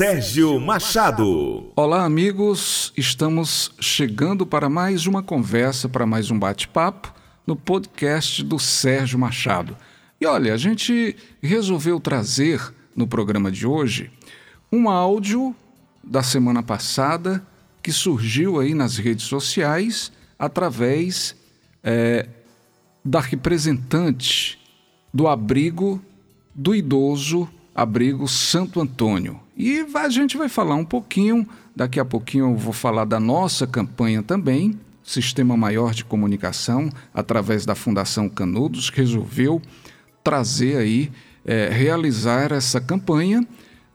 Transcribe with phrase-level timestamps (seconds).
[0.00, 1.72] Sérgio Machado.
[1.76, 2.90] Olá, amigos.
[2.96, 7.12] Estamos chegando para mais uma conversa, para mais um bate-papo
[7.46, 9.76] no podcast do Sérgio Machado.
[10.18, 14.10] E olha, a gente resolveu trazer no programa de hoje
[14.72, 15.54] um áudio
[16.02, 17.46] da semana passada
[17.82, 21.36] que surgiu aí nas redes sociais através
[21.84, 22.26] é,
[23.04, 24.58] da representante
[25.12, 26.02] do abrigo
[26.54, 29.40] do idoso abrigo Santo Antônio.
[29.62, 31.46] E a gente vai falar um pouquinho,
[31.76, 34.80] daqui a pouquinho eu vou falar da nossa campanha também.
[35.04, 39.60] Sistema Maior de Comunicação, através da Fundação Canudos, resolveu
[40.24, 41.12] trazer aí,
[41.44, 43.46] é, realizar essa campanha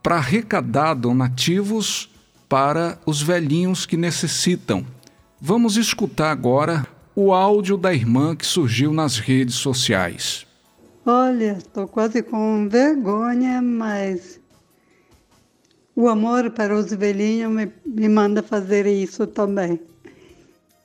[0.00, 2.08] para arrecadar donativos
[2.48, 4.86] para os velhinhos que necessitam.
[5.40, 10.46] Vamos escutar agora o áudio da irmã que surgiu nas redes sociais.
[11.04, 14.38] Olha, estou quase com vergonha, mas
[15.98, 19.80] o amor para os velhinhos me, me manda fazer isso também.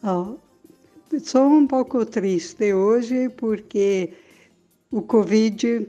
[0.04, 0.38] Oh,
[1.24, 4.12] sou um pouco triste hoje porque
[4.90, 5.88] o Covid,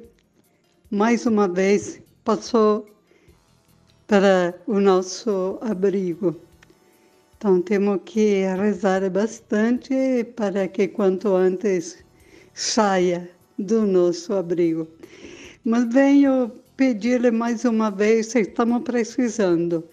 [0.90, 2.86] mais uma vez, passou
[4.06, 6.36] para o nosso abrigo.
[7.38, 12.04] Então temos que rezar bastante para que quanto antes
[12.52, 14.86] saia do nosso abrigo.
[15.64, 19.84] Mas venho pedir-lhe mais uma vez se estamos precisando.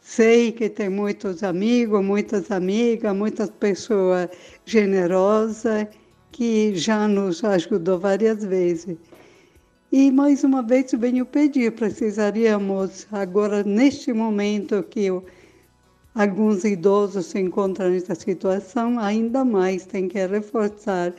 [0.00, 4.28] Sei que tem muitos amigos, muitas amigas, muitas pessoas
[4.64, 5.86] generosas
[6.30, 8.96] que já nos ajudou várias vezes.
[9.90, 15.08] E mais uma vez venho pedir, precisaríamos agora neste momento que
[16.14, 21.12] alguns idosos se encontram nessa situação, ainda mais tem que reforçar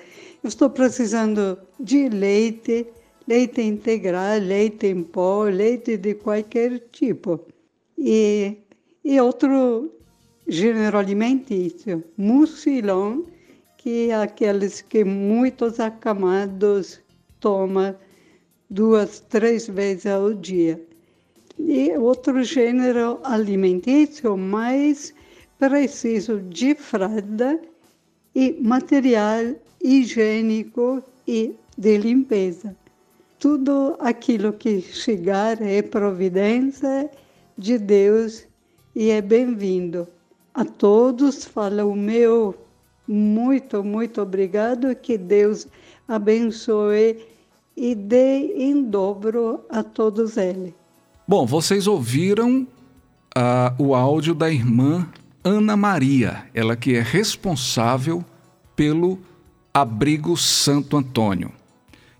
[0.43, 2.87] eu estou precisando de leite,
[3.27, 7.39] leite integral, leite em pó, leite de qualquer tipo.
[7.97, 8.57] E,
[9.03, 9.91] e outro
[10.47, 13.23] gênero alimentício, mucilon,
[13.77, 17.01] que é aqueles que muitos acamados
[17.39, 17.95] tomam
[18.69, 20.81] duas, três vezes ao dia.
[21.59, 25.13] E outro gênero alimentício mais
[25.59, 27.59] preciso de fralda
[28.35, 32.75] e material higiênico e de limpeza.
[33.39, 37.09] Tudo aquilo que chegar é providência
[37.57, 38.47] de Deus
[38.95, 40.07] e é bem-vindo.
[40.53, 42.55] A todos falo o meu
[43.07, 45.67] muito, muito obrigado, que Deus
[46.07, 47.23] abençoe
[47.75, 50.73] e dê em dobro a todos eles.
[51.27, 52.67] Bom, vocês ouviram
[53.37, 55.07] uh, o áudio da irmã
[55.43, 58.25] Ana Maria, ela que é responsável
[58.75, 59.19] pelo
[59.73, 61.51] Abrigo Santo Antônio.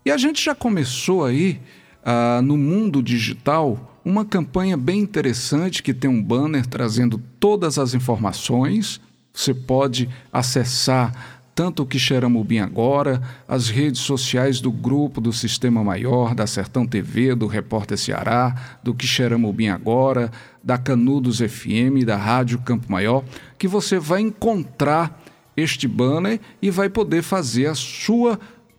[0.04, 1.60] E a gente já começou aí,
[2.04, 7.94] ah, no mundo digital, uma campanha bem interessante que tem um banner trazendo todas as
[7.94, 9.00] informações.
[9.32, 16.32] Você pode acessar tanto o Quixeramobim agora, as redes sociais do grupo do Sistema Maior,
[16.32, 20.30] da Sertão TV, do Repórter Ceará, do Quixeramobim agora,
[20.62, 23.24] da Canudos FM, da Rádio Campo Maior,
[23.58, 25.20] que você vai encontrar
[25.56, 28.38] este banner e vai poder fazer a sua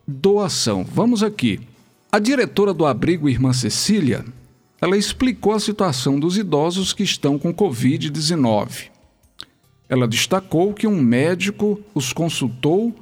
[0.10, 0.84] doação.
[0.84, 1.62] Vamos aqui.
[2.12, 4.26] A diretora do abrigo, irmã Cecília,
[4.82, 8.90] ela explicou a situação dos idosos que estão com Covid-19.
[9.88, 12.94] Ela destacou que um médico os consultou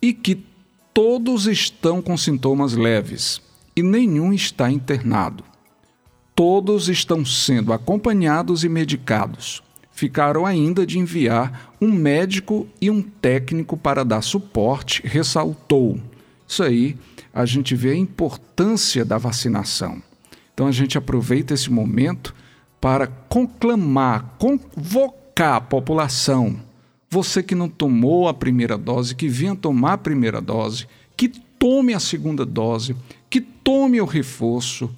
[0.00, 0.44] e que
[0.94, 3.40] todos estão com sintomas leves
[3.74, 5.44] e nenhum está internado.
[6.34, 9.62] Todos estão sendo acompanhados e medicados
[9.98, 15.98] ficaram ainda de enviar um médico e um técnico para dar suporte, ressaltou.
[16.48, 16.96] Isso aí
[17.32, 20.02] a gente vê a importância da vacinação.
[20.54, 22.34] Então a gente aproveita esse momento
[22.80, 26.58] para conclamar, convocar a população.
[27.10, 31.92] Você que não tomou a primeira dose, que venha tomar a primeira dose, que tome
[31.92, 32.96] a segunda dose,
[33.28, 34.90] que tome o reforço,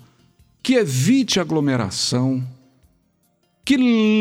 [0.63, 2.47] que evite aglomeração,
[3.65, 3.77] que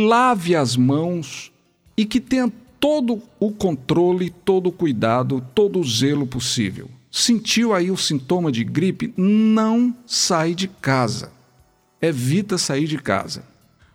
[0.07, 1.51] lave as mãos
[1.95, 6.89] e que tenha todo o controle, todo o cuidado, todo o zelo possível.
[7.11, 9.13] Sentiu aí o sintoma de gripe?
[9.17, 11.31] Não sai de casa.
[12.01, 13.43] Evita sair de casa.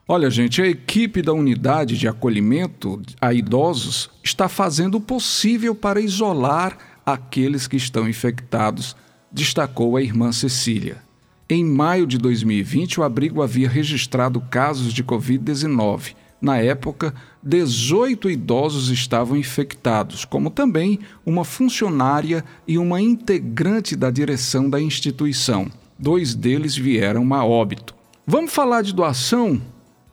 [0.06, 6.00] Olha, gente, a equipe da unidade de acolhimento a idosos está fazendo o possível para
[6.00, 6.76] isolar
[7.06, 8.96] aqueles que estão infectados,
[9.32, 11.02] destacou a irmã Cecília.
[11.48, 16.14] Em maio de 2020, o abrigo havia registrado casos de Covid-19.
[16.40, 24.68] Na época, 18 idosos estavam infectados, como também uma funcionária e uma integrante da direção
[24.68, 25.70] da instituição.
[25.98, 27.94] Dois deles vieram a óbito.
[28.26, 29.60] Vamos falar de doação?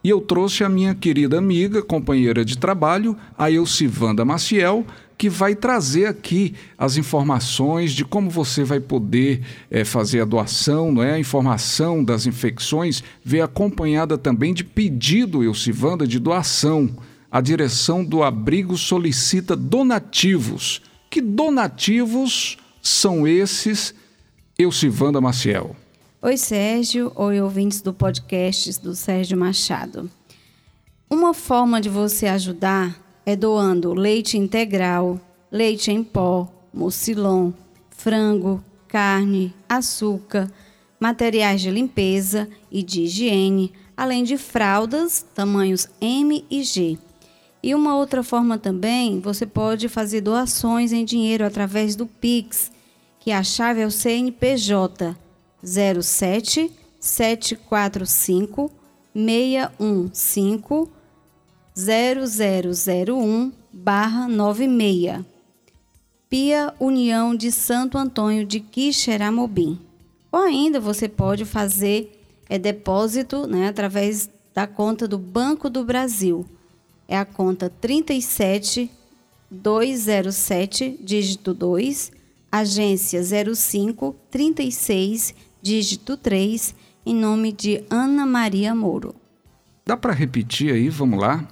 [0.04, 5.54] E eu trouxe a minha querida amiga, companheira de trabalho, a Elcivanda Maciel, que vai
[5.54, 11.14] trazer aqui as informações de como você vai poder é, fazer a doação, não é?
[11.14, 16.90] a informação das infecções, vem acompanhada também de pedido, Elcivanda, de doação.
[17.30, 20.82] A direção do abrigo solicita donativos.
[21.12, 23.94] Que donativos são esses,
[24.58, 25.76] Elcivanda Maciel?
[26.24, 27.12] Oi, Sérgio.
[27.16, 30.08] Oi, ouvintes do podcast do Sérgio Machado.
[31.10, 32.96] Uma forma de você ajudar
[33.26, 35.20] é doando leite integral,
[35.52, 37.52] leite em pó, mucilon,
[37.90, 40.48] frango, carne, açúcar,
[41.00, 47.00] materiais de limpeza e de higiene, além de fraldas tamanhos M e G.
[47.64, 52.72] E uma outra forma também, você pode fazer doações em dinheiro através do Pix,
[53.20, 55.16] que a chave é o CNPJ
[55.64, 58.72] 07 745
[59.14, 60.90] 615
[61.76, 63.52] 0001
[64.30, 65.26] 96.
[66.30, 69.80] Pia União de Santo Antônio de Quixeramobim.
[70.32, 72.18] Ou ainda você pode fazer
[72.50, 76.46] é depósito né, através da conta do Banco do Brasil.
[77.08, 78.92] É a conta 37
[79.50, 82.12] 207 dígito 2,
[82.52, 86.74] agência 05 36 dígito 3,
[87.06, 89.16] em nome de Ana Maria Moro.
[89.86, 91.48] Dá para repetir aí, vamos lá?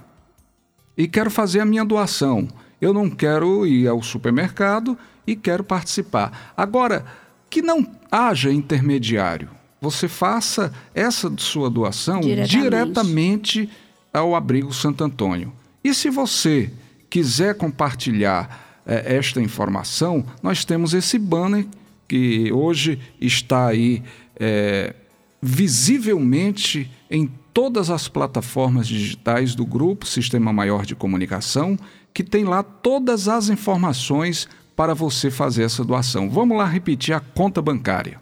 [0.96, 2.48] E quero fazer a minha doação.
[2.80, 4.96] Eu não quero ir ao supermercado
[5.26, 6.52] e quero participar.
[6.56, 7.04] Agora,
[7.48, 9.50] que não haja intermediário.
[9.80, 13.70] Você faça essa sua doação diretamente, diretamente
[14.12, 15.52] ao Abrigo Santo Antônio.
[15.82, 16.70] E se você
[17.08, 21.66] quiser compartilhar é, esta informação, nós temos esse banner
[22.10, 24.02] que hoje está aí
[24.34, 24.96] é,
[25.40, 31.78] visivelmente em todas as plataformas digitais do grupo Sistema Maior de Comunicação,
[32.12, 36.28] que tem lá todas as informações para você fazer essa doação.
[36.28, 38.18] Vamos lá repetir a conta bancária.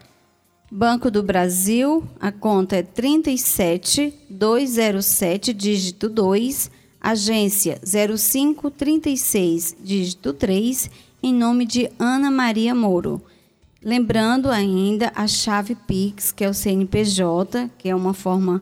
[0.71, 6.69] Banco do Brasil, a conta é 37207, dígito 2,
[7.01, 10.91] agência 0536, dígito 3,
[11.23, 13.19] em nome de Ana Maria Moro.
[13.81, 18.61] Lembrando ainda a chave Pix, que é o CNPJ, que é uma forma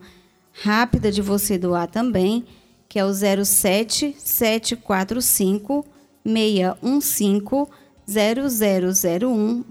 [0.63, 2.45] rápida de você doar também,
[2.87, 5.83] que é o 07 745
[6.23, 9.65] 615 0001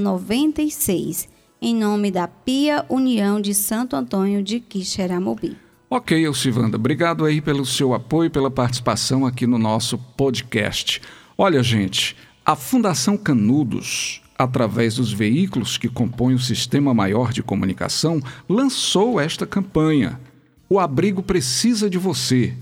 [0.00, 1.28] 96,
[1.60, 5.56] em nome da Pia União de Santo Antônio de Quixeramobim.
[5.90, 11.02] Ok, Elcivanda, obrigado aí pelo seu apoio, pela participação aqui no nosso podcast.
[11.36, 12.16] Olha, gente,
[12.46, 19.46] a Fundação Canudos através dos veículos que compõem o Sistema Maior de Comunicação, lançou esta
[19.46, 20.20] campanha.
[20.68, 22.54] O abrigo precisa de você.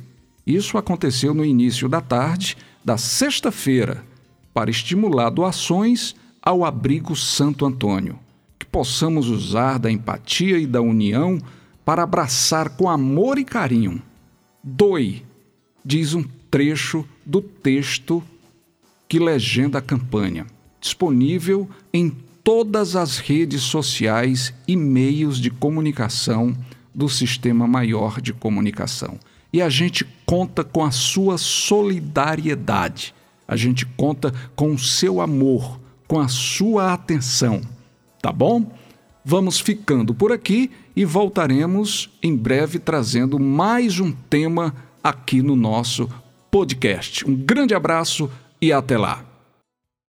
[0.47, 4.05] Isso aconteceu no início da tarde da sexta-feira,
[4.53, 8.19] para estimular doações ao abrigo Santo Antônio.
[8.59, 11.38] Que possamos usar da empatia e da união
[11.85, 14.03] para abraçar com amor e carinho.
[14.62, 15.25] Doe,
[15.85, 18.23] diz um trecho do texto
[19.09, 20.47] que legenda a campanha
[20.81, 22.11] disponível em
[22.43, 26.56] todas as redes sociais e meios de comunicação
[26.94, 29.19] do Sistema Maior de Comunicação.
[29.53, 33.15] E a gente conta com a sua solidariedade,
[33.46, 37.60] a gente conta com o seu amor, com a sua atenção,
[38.22, 38.72] tá bom?
[39.25, 46.08] Vamos ficando por aqui e voltaremos em breve trazendo mais um tema aqui no nosso
[46.51, 47.29] podcast.
[47.29, 49.30] Um grande abraço e até lá!